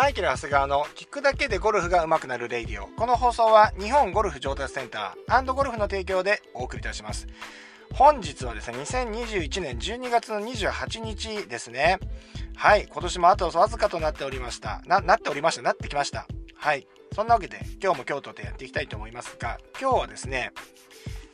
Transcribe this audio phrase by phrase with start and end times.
[0.00, 2.86] マイケル・長谷川の聞くだけでゴルフが上手くなるレイディオ。
[2.86, 7.26] この放送は日本ゴルフ上達センターゴルフの提供でお送りいたします。
[7.92, 11.98] 本日はですね、2021年12月の28日ですね。
[12.56, 14.80] はい、今年もあとわずかとなっておりました。
[14.86, 15.60] な、なっておりました。
[15.60, 16.26] なってきました。
[16.54, 16.86] はい。
[17.14, 20.52] そんなわけで、今日も京都でやっていきたいと思いますが、今日はですね、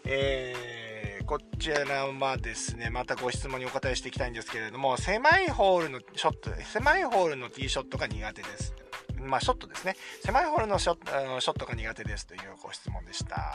[0.04, 0.95] えー、
[1.26, 8.72] こちらはですね、またご質問にお答えしていきたいんですけれども、狭いホールのショット、狭いホールのティーショットが苦手です。
[9.18, 9.96] まあ、ショットですね。
[10.24, 13.52] 狭いホールのショットが苦手ですというご質問でした。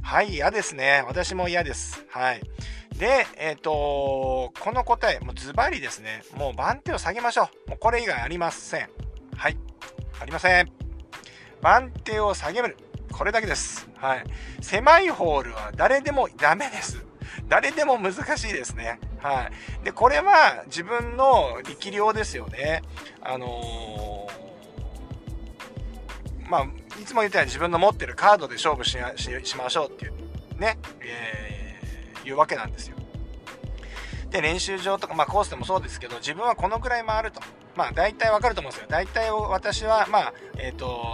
[0.00, 1.02] はい、嫌ですね。
[1.08, 2.06] 私も嫌です。
[2.10, 2.40] はい。
[2.96, 6.22] で、えっ、ー、とこの答え、もうズバリですね。
[6.36, 7.70] もう番手を下げましょう。
[7.70, 8.88] もうこれ以外ありません。
[9.36, 9.56] はい。
[10.20, 10.70] ありません。
[11.60, 12.76] 番手を下げる。
[13.12, 13.88] これだけです。
[13.96, 14.24] はい。
[14.60, 17.04] 狭いホールは誰でもダメです。
[17.48, 18.98] 誰でも難しいですね。
[19.18, 19.50] は
[19.82, 19.84] い。
[19.84, 22.82] で、これは自分の力量ですよね。
[23.20, 26.64] あのー、まあ、
[27.00, 28.96] いつも言ったように自分の持ってるカードで勝負し
[29.44, 30.12] しましょうっていう
[30.58, 32.96] ね、えー、いうわけなんですよ。
[34.30, 37.40] で、練習場とか、まあコースでもそうですけど、自分はこのくらい回ると。
[37.74, 38.86] まあ大体わかると思うんですよ。
[38.88, 41.06] 大体私は、まあ、えっ、ー、と、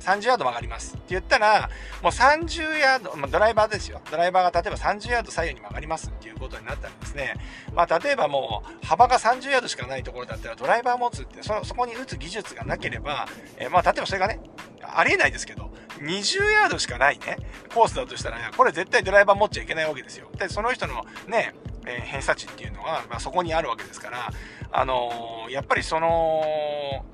[0.00, 1.70] 30ヤード曲がりますって言ったら、
[2.02, 4.00] もう30ヤード、まあ、ドライバーですよ。
[4.10, 7.34] ドライバーが例えば30ヤード左右に曲がりますっていうことになったらですね、
[7.74, 13.26] まあ、例えばもう幅が30ヤードしかないところだったらドライバー持つってそ、そこに打つ技術がなければ、
[13.58, 14.40] えー、まあ、例えばそれがね、
[14.82, 15.70] ありえないですけど、
[16.00, 17.36] 20ヤードしかないね、
[17.74, 20.28] コースだとしたら、ね、これ絶対ドライバー持っちゃいけないわけですよ。
[20.38, 21.54] で、その人のね、
[21.86, 24.30] えー、偏差値っていうのは、まあ、そこにあるわけですから、
[24.72, 27.04] あのー、やっぱりその、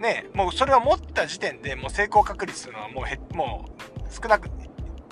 [0.00, 4.48] ね、もうそれを持った時点でもう成功確率というのはもうへもう少なく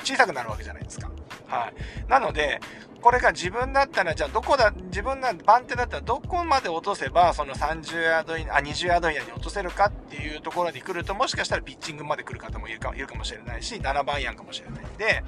[0.02, 1.10] 小さくなるわけじゃないですか。
[1.46, 2.10] はい。
[2.10, 2.58] なので、
[3.00, 15.22] これが自分だったら、じゃあどこだ、自分が番手だったらどこまで落とせば、その30ヤード以、あ、20ヤード以内に落とせるかっていうところに来ると、もしかしたらピッチングまで来る方もいるかいるかもしれないし、7番やんかもしれないんで、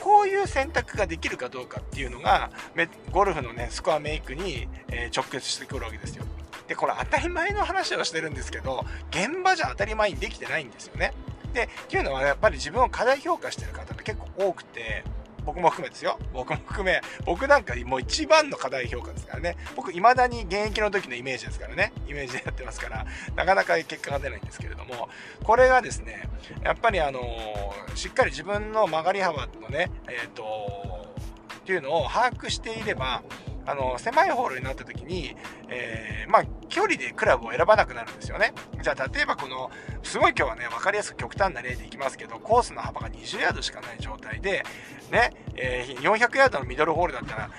[0.00, 2.50] こういう選択ができるかどうかっていうのが、
[3.10, 4.68] ゴルフのね、スコアメイクに、
[5.14, 6.24] 直結してくるわけですよ。
[6.68, 11.12] で、これ当たり前の話をしてるんですけど、現場じゃ当たり前にできてないんですよね。
[11.54, 15.04] で、っていうのはやっぱり自分を過大評価してる方が結構多くて、
[15.46, 16.18] 僕も含めですよ。
[16.34, 19.56] 僕も含め、僕なんかもう一番の課題評価ですからね。
[19.76, 21.92] 僕、未だに現役の時のイメージですからね。
[22.08, 25.08] イメージでやってますから、なかなか結果が出ないんですけれども、
[25.44, 26.28] これがですね、
[26.64, 31.06] やっぱりあのー、しっかり自分の曲がり幅のね、えっ、ー、と
[31.58, 33.22] っていうのを把握していれば、
[33.66, 35.36] あの、狭いホールになった時に、
[35.68, 38.54] えー、まあ、距離でクラブを選ばなくなるんですよね。
[38.80, 39.70] じゃあ、例えばこの、
[40.02, 44.64] すごい今日はね、分かりやすく極端な例でいきますけど、コースの幅が20ヤードしかない状態で、
[45.10, 47.50] ね、えー、400ヤードのミドルホールだったら、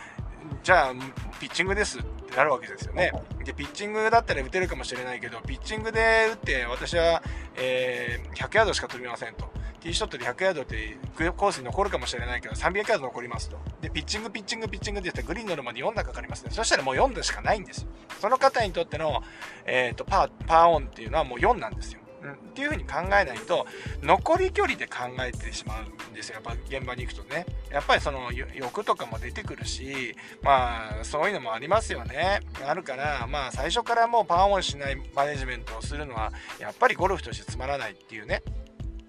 [0.64, 0.94] じゃあ、
[1.40, 3.12] ピッチングですってなるわけですよね。
[3.44, 7.22] で、ピッチングだったら打てるかもしれないけど、ピッチングで打って、私は、
[7.56, 9.50] えー、100ヤードしか飛びませんと。
[9.88, 10.98] ティーショットで100ヤードって
[11.38, 13.58] コースに残るかもしれないけど、300ヤード残りますと。
[13.82, 16.52] で、ピッチング、ピッチング、ピッチングって言ってグリーン乗るまで4打かかりますね。
[16.52, 17.88] そしたらもう4打しかないんですよ。
[18.20, 19.24] その方にとっての、
[19.66, 22.02] えっ、ー、と、パー、パーオンっていうのはもう4なんですよ。
[22.24, 23.68] うん、っていうふうに考えないと
[24.02, 38.42] 残り距離で考えてしまうんですよやっぱ現場に行くとねやっぱりその欲とかも出てくるしまあそういうのもありますよねあるからまあ最初からもうパーオンしないマネジメントをするのはやっぱりゴルフとしてつまらないっていうね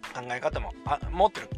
[0.08, 1.48] 考え方もあ持ってる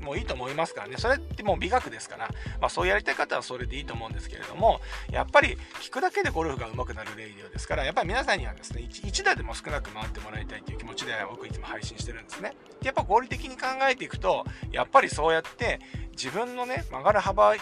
[0.00, 0.96] もういいと思いますからね。
[0.96, 2.28] それってもう美学ですから、
[2.60, 4.80] まあそうやりたい方はそれでいいと思うんですけれども、
[5.10, 12.54] やっぱり聞くだけでゴルフが上手くなるレイディオですから、やっぱり皆さんにはですね、1, 1打でも少なく回ってもらいたいという気持ちで僕いつも配信してるんですね。
[12.80, 15.80] でやっぱ合理的に考えていくと、やっぱりそうやって
[16.12, 17.54] 自分のね、曲がる幅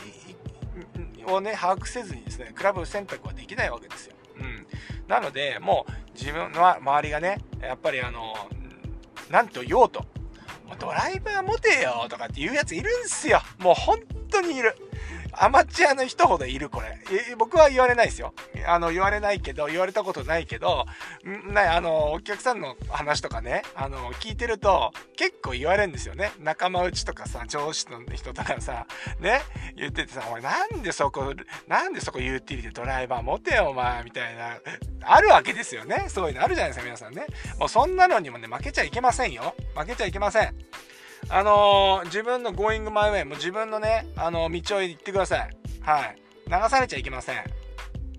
[1.27, 4.15] をね、把握せずにですね、クラブ選択はできないわけですよ。
[4.39, 4.67] うん。
[5.09, 8.35] なので、もう自分の周りがね、やっぱりあの、
[9.29, 10.07] なんと言おうと、
[10.77, 13.41] ドライバー持てよとかって言うやついるんすよ。
[13.59, 14.75] もう本当にいる。
[15.41, 16.99] アマチュアの人ほどいる、これ。
[17.37, 18.35] 僕は言われないですよ。
[18.67, 20.87] あの、言われないけど、言われたことないけど、
[21.25, 26.33] ね、あの、お客さんの話とかね、あの、聞いてると、結構言われるんですよね。
[26.41, 28.87] 仲間内とかさ、上司の人とかさ、
[29.21, 29.43] ね、
[29.77, 31.33] 言っててさ、お前なんでそこ、
[31.69, 34.59] なんでそこユーティリティドライバー持てよ、お前、みたいな、
[35.03, 36.07] あるわけですよね。
[36.09, 37.27] そういうのあるじゃないですか、皆さんね。
[37.59, 39.55] もうそんなのにもね、負けちゃいけませんよ。
[39.77, 40.68] 負けちゃいけません。
[41.31, 45.51] あのー、自分の Going My Way、も自分のね、あのー、道を行ってください。
[45.83, 46.17] はい。
[46.47, 47.37] 流されちゃいけません。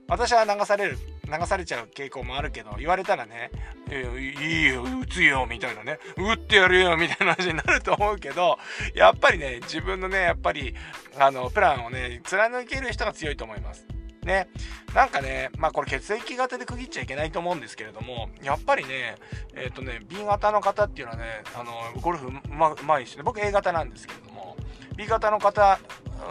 [0.07, 3.51] 私は流される、流されちゃう傾向もあるけど、言われたらね、
[3.91, 8.57] いいよ、打つよ、みたいなね、打ってやるよ、みたいな話になると思うけど、
[8.93, 10.75] やっぱりね、自分のね、やっぱり、
[11.17, 13.85] あの、プランをね、貫ける人が強いと思います。
[14.23, 14.49] ね。
[14.93, 19.15] なんかね、まあこれ血液型で区切っちゃいけないと思うんですけれども、やっぱりね、
[19.55, 24.55] えっ、ー、とね、B 型の方っていうのはね、あの、ゴルフうまうまいしね、僕 A 型なんですけれども、
[24.95, 25.79] B 型の方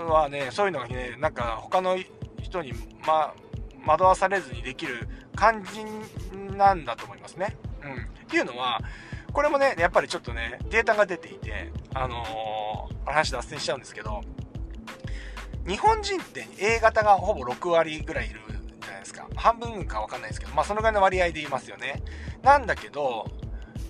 [0.08, 1.96] はね、そういうのがね、なんか他の
[2.42, 2.72] 人に、
[3.06, 3.34] ま、
[3.86, 5.84] 惑わされずにできる感じ
[6.56, 7.56] なんだと思いますね。
[7.82, 7.92] うん。
[7.92, 7.96] っ
[8.28, 8.80] ていうのは、
[9.32, 14.22] これもね、やっぱりちょっとね、データが出ていて、あのー、話脱線しちゃうんですけど、
[15.68, 18.40] 日本人って A 型がほぼ6割ぐらいいる
[18.80, 19.28] じゃないですか。
[19.36, 22.02] 半分かわかんないですけど、まあそのぐらいの割合で言いますよね。
[22.42, 23.30] なんだけど、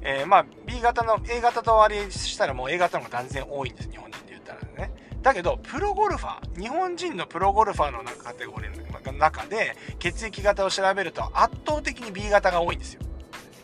[0.02, 4.92] えー、まあ B 型の A 型と割合したらもう A 型の方が断然多いんです、日本人で言ったらね。
[5.22, 13.02] だけど、プロゴルファー、日本人のプロゴルファーのカテゴリーの中で、血液型を調べると圧倒的に B 型が多いんですよ。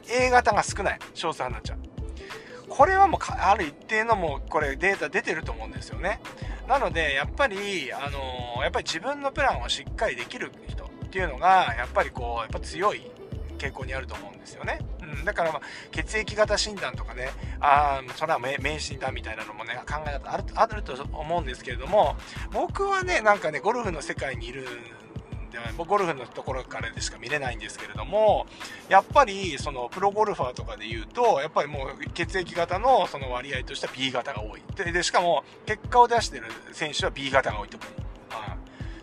[0.08, 0.98] A 型が少ない。
[1.14, 1.94] 少数派になっちゃう。
[2.68, 6.20] これはもうある一定のもうこれデータ出てると思うんですよね。
[6.68, 13.10] なのでやっぱりあのやっぱり自分のプランをしっかりできる人っていうのがやっぱりこうやっぱ強い
[13.58, 14.78] 傾向にあると思うんですよね。
[15.00, 17.30] うん、だから、まあ、血液型診断とかね、
[17.60, 22.16] あそれは迷信だみたいなのもね、考え方あるあると思うんですけれども、
[22.52, 24.66] 僕はね、なんかね、ゴルフの世界にいる
[25.54, 28.46] ではゴルフのところからでしか見れないんですけれども
[28.88, 34.62] やっぱりそのプロゴルファーとかで言うとやっぱりもう血液型のその割合としては B 型が多い。
[34.74, 38.56] ででしかも結果を出してる選手は B 型が多いと思う、は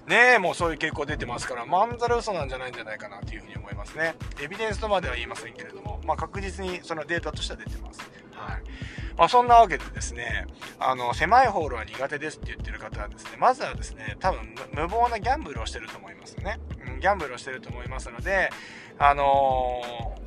[0.07, 4.15] い、ねえもうそういう傾向出てますからまんざら嘘なんじゃないんじゃないかなというふうに思いますね。
[4.41, 8.01] エビデンスとまでは言いませんけれども、まあ、確実にそのデータとしては出てます。
[8.33, 8.61] はい。
[9.17, 10.47] まあ、そんなわけでですね、
[10.79, 16.59] あの、狭いホールは苦手ですって言ってる方はですね、まずはですね、多分無謀なギャンブルをしてると思いますね。
[16.93, 18.49] うん、ギャンブルをしてると思いますので、
[18.97, 20.21] あのー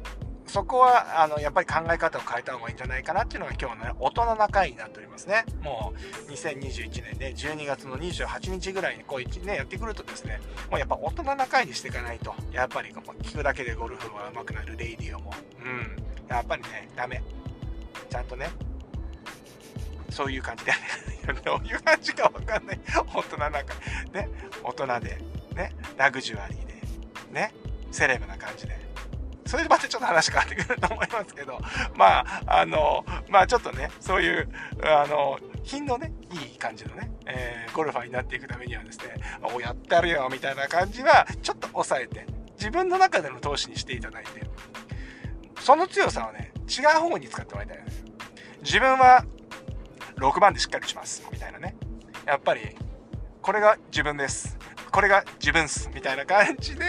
[0.54, 5.44] そこは、あの、やっぱり考え方を変えた方がいいんじゃないかなっていうのが今日のね、大人な回になっておりますね。
[5.62, 5.92] も
[6.28, 10.40] う、2021年で、ね、12月の28日ぐらいにこう一ね、やってくるとですね、
[10.70, 15.32] もうやっぱ大人な回にしていかないと、やっぱり聞くだけでゴルフは上手くなるレイディオも、
[15.64, 15.96] うん、
[16.28, 17.20] やっぱりね、ダメ。
[18.08, 18.48] ちゃんとね、
[20.14, 20.72] そういう感じで
[21.44, 22.81] どういう感じかわかんない。
[23.12, 23.62] 大人なんか、
[24.12, 24.28] ね、
[24.62, 25.19] 大人で、
[25.56, 26.75] ね、ラグジュアリーで、
[27.32, 27.52] ね、
[27.90, 28.78] セレブな感じで。
[29.44, 31.58] それでまたちょっと話変わってくると思いますけど、
[31.96, 34.49] まあ、あの、まあちょっとね、そういう、
[34.84, 39.17] あの、品のね、いい感じのね、えー、ゴルファーになっていくためにはですね、
[39.55, 42.26] お、やってあるよ、みたいな感じは、ちょっと抑えて、
[42.56, 44.44] 自分の中での投資にしていただいて、
[45.60, 48.05] その強さをね、違う方に使ってもらいたいです。
[48.62, 49.25] 自分は
[50.30, 51.26] 6番でしっかりします。
[51.32, 51.76] みたいなね。
[52.26, 52.60] やっぱり、
[53.42, 54.56] これが自分です。
[54.90, 55.90] これが自分っす。
[55.92, 56.84] みたいな感じで、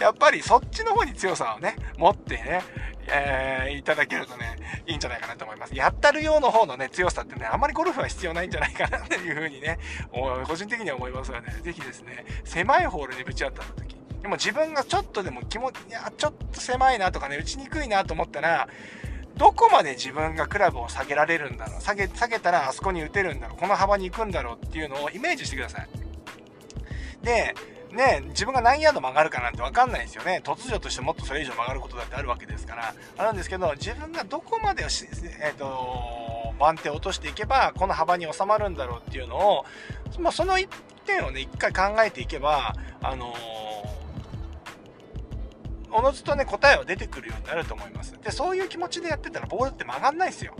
[0.00, 2.62] やっぱりそっちの方に強さをね、持ってね、
[3.08, 4.56] えー、いただけるとね、
[4.86, 5.74] いいんじゃないかなと思います。
[5.74, 9.78] やったるようの方のね、強さってね、あんまりゴルフは必要ないんじゃないかなっていうふうにね、
[10.46, 18.68] 個人的には思いますので、ぜひですね、狭いホールにぶち当たった時、でも自分がちょっとでも気持ち、いや、ちょっと狭いなとかね、打ちにくいなと思ったら、
[19.40, 25.88] どこまで自分がクラブを下げられるんだろう下げ下げたらあそこに打てるんだろうこの幅に行くんだろうっていうのをイメージしてください。
[27.22, 27.54] で
[27.90, 30.42] ね自分が何ヤード曲がるかなんて分かんないですよね。
[30.44, 32.94] 突如としてもっとそれ以上曲がることだってあるわけですから。
[33.16, 39.64] あるんですけど自分がどこまで、えーと、番手を落としていけばこの幅に収まるんだろうっていうのを、
[40.18, 40.68] ま、その一
[41.06, 43.69] 点をね一回考えていけばあのー
[45.92, 48.18] おのずとね、答えは出てくるようになると思います。
[48.22, 50.54] で、そういう気持ちでやってたらボールって曲がんないですよ。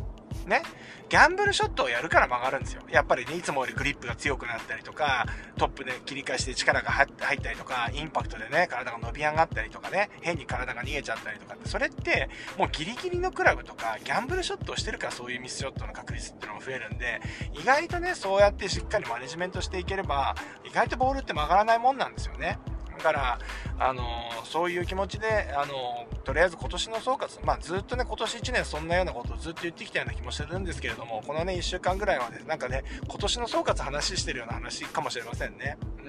[0.46, 0.62] ね。
[1.08, 2.82] ギャンブルショットをやるから曲がるんですよ。
[2.90, 17.20] やっぱりね、いつもよりグリップが強くなったりとか、トップで切り返して力が入ったりとか、インパクトでね、体が伸び上がったりとかね、変に体が逃げちゃったりとかって、それって、もうギリギリのクラブとか、ギャンブルショットをしてるからそういうミスショットの確率っていうのも増えるんで、
[17.54, 20.34] 意外とね、そうやってしっかりマネジメントしていければ、
[20.64, 22.58] 意外とボールって曲がらないもんなんですよね。
[22.98, 23.38] から、
[23.78, 24.02] あの
[24.44, 35.78] そういう気持ちで、あのとりあえず今年の総括、まあ、ずっとね、今年1年そんなようなことをずっと言ってきたような気もするんですけれども、このね、1週間ぐらいはね、なんかね、今年の総括話してるような話かもしれませんね。
[35.98, 36.02] う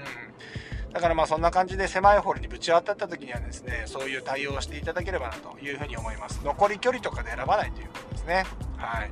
[0.89, 0.91] ん。
[0.93, 6.41] だからまあそんな感じで狭いホールにぶち当たった時にはですね、そういう対応をしていただければなというふうに思います。
[6.43, 8.45] 残り距離とかで選ばないということですね。
[8.77, 9.09] はい。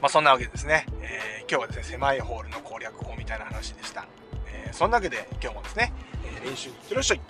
[0.00, 4.06] まあそんなわけですね、えー、今日はですね、狭いホールの攻略法みたいな話でした。
[4.74, 5.92] そんなわけで今日もですね、
[6.44, 7.20] 練習に行ってらっしゃい